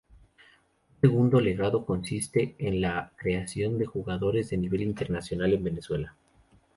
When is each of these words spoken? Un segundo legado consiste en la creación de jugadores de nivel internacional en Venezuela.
Un 0.93 0.99
segundo 0.99 1.39
legado 1.39 1.85
consiste 1.85 2.55
en 2.57 2.81
la 2.81 3.11
creación 3.17 3.77
de 3.77 3.85
jugadores 3.85 4.49
de 4.49 4.57
nivel 4.57 4.81
internacional 4.81 5.53
en 5.53 5.63
Venezuela. 5.63 6.15